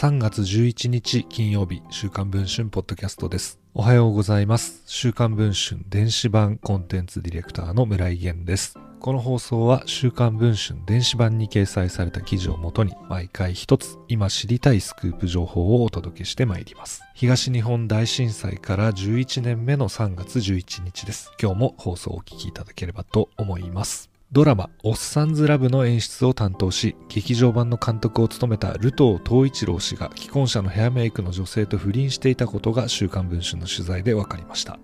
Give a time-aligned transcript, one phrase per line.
[0.00, 3.60] 3月11日金曜日、週刊文春ポッドキャストです。
[3.74, 4.82] おはようございます。
[4.86, 8.78] 週刊文春電子版コンテンツディレクターの村井源です。
[8.98, 17.02] この放送は週刊文春電子版に掲載された記事をもとに毎回一つ今知りたいスクープ情報をお届けしてまいります。
[17.14, 21.30] 東日本大震災から11年目の3月11日です。
[21.38, 24.09] 今日も放送をお聞きいただければと思います。
[24.32, 34.78] ドラマ「おっさんずラブ」の演出を担当し劇場版の監督を務めたルトー東一郎氏が既婚者のヘアメイクの女性と不倫していたことが「週刊文春」の取材で分かりました。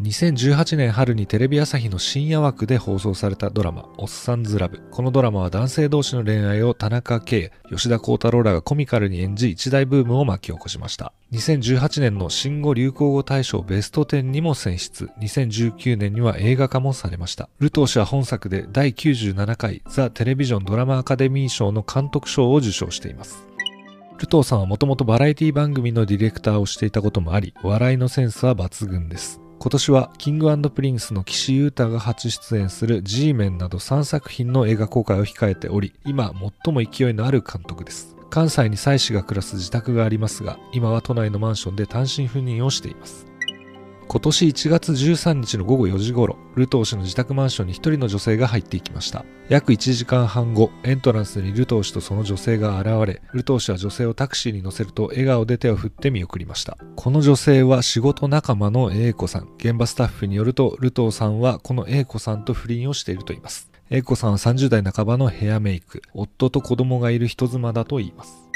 [0.00, 11.12] 2018年春にテレビ朝日の深夜枠で放送されたドラマ「おっさんずラブ」このドラマは男性同士の恋愛を田中圭吉田鋼太郎らがコミカルに演じ一大ブームを巻き起こしました。
[11.32, 15.10] 2018年の新語・流行語大賞ベスト10にも選出。
[15.20, 17.48] 2019年には映画化もされました。
[17.58, 23.44] 瑠東氏は本作で第97回ザ・テレビジョンドラマアカデミー賞の監督賞を受賞しています。
[24.20, 29.40] 瑠東さんはもともとバラエティ番組のディレクターをしていたこともあり、笑いのセンスは抜群です。
[29.60, 36.32] 今年は King & Prince の岸優太が初出演する G メンなど3作品の映画公開を控えており、今
[36.64, 38.16] 最も勢いのある監督です。
[38.30, 43.26] 関西に妻子が暮らす自宅がありますが、今は都内のマンションで単身赴任をしています。
[44.10, 49.26] 今年1月13日の午後4時頃、ルトー氏の自宅マンションに一人の女性が入っていきました。
[49.50, 56.78] 約1時間半後、エントランスにルトー氏とその女性が現れ、ルトー氏は女性をタクシーに乗せると笑顔で手を振って見送りました。
[56.96, 59.48] この女性は仕事仲間の A 子さん。
[59.58, 63.70] 現場スタッフによると、ルトーさんはこの A 子さんと不倫をしていると言います。
[63.90, 68.47] A 子さんは30代半ばのヘアメイク、夫と子供がいる人妻だと言います。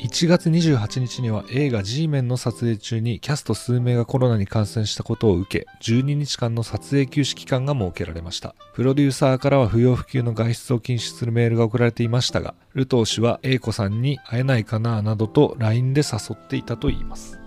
[0.00, 8.54] 1月28日には映画 G メンの撮影中にキャスト数名がコロナに感染したことを受け、12日間の撮影休止期間が設けられました。
[8.72, 17.38] プロデューサーからは不要不急の外出を禁止するメールが送られていましたが、ルトー氏は A 子さんに会えないかななどと LINE で誘っていたといいます。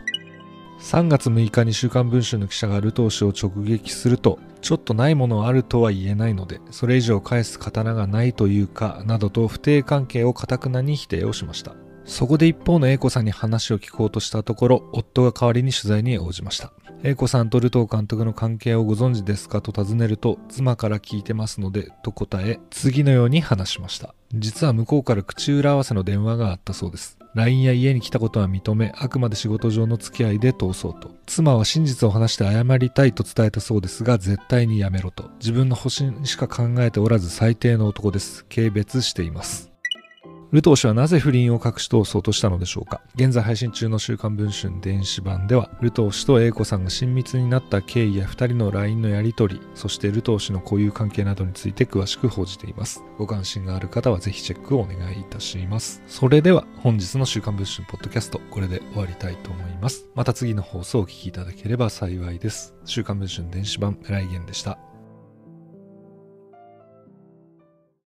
[0.80, 11.74] 3月6日に週刊文春の記者がルトー氏を直撃すると、ちょっとないものあるとは言えないので、それ以上返す刀がないというか、などと不定関係をかたくなに否定をしました。
[12.06, 16.72] そこで一方の A 子さんに話を聞こうとしたところ、夫が代わりに取材に応じました。
[17.06, 24.16] A 子さんとルトー監督の関係をご存知ですかと尋ねると、妻から聞いてますので、と答え、次のように話しました。
[24.34, 27.18] 実は向こうから口裏合わせの電話があったそうです。
[27.36, 31.12] LINE や家に来たことは認め、あくまで仕事上の付き合いで通そうと。
[31.26, 35.30] 妻は真実を話して謝りたいと伝えたそうですが、絶対にやめろと。
[35.40, 38.46] 自分の保身しか考えておらず最低の男です。
[38.46, 39.73] 軽蔑しています。
[40.54, 43.02] ルトー氏はなぜ不倫を隠し通そうとしたのでしょうか？
[43.16, 53.04] 現在配信中の週刊文春電子版では、ルトー氏と英子さんが親密になった経緯や2人の LINE のやり取り、そしてルトー氏の固有関係などについて詳しく報じています。
[53.18, 56.04] ご関心がある方はぜひチェックをお願いいたします。
[56.06, 60.06] それでは本日の週刊文春ポッドキャスト、これで終わりたいと思います。
[60.14, 62.76] また次の放送をお聞きいただければ幸いです。
[62.86, 64.78] 週刊文春電子版、来源でした。